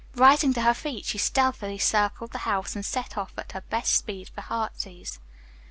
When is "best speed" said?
3.61-4.29